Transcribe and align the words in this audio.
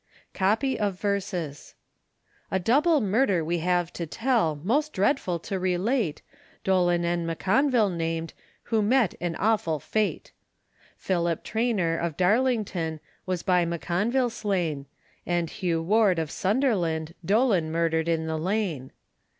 COPY 0.33 0.79
OF 0.79 0.99
VERSES. 0.99 1.75
A 2.49 2.57
double 2.57 3.01
murder 3.01 3.45
we 3.45 3.59
have 3.59 3.93
to 3.93 4.07
tell, 4.07 4.59
Most 4.63 4.93
dreadful 4.93 5.37
to 5.37 5.59
relate, 5.59 6.23
Dolan 6.63 7.05
and 7.05 7.27
M'Conville 7.27 7.91
named, 7.95 8.33
Who 8.73 8.81
met 8.81 9.13
an 9.21 9.35
awful 9.35 9.79
fate. 9.79 10.31
Philip 10.97 11.43
Trainer, 11.43 11.99
of 11.99 12.17
Darlington, 12.17 12.99
Was 13.27 13.43
by 13.43 13.63
M'Conville 13.63 14.31
slain; 14.31 14.87
And 15.27 15.51
Hugh 15.51 15.83
Ward, 15.83 16.17
of 16.17 16.31
Sunderland, 16.31 17.13
Dolan 17.23 17.71
murdered 17.71 18.09
in 18.09 18.25
the 18.25 18.39
lane. 18.39 18.91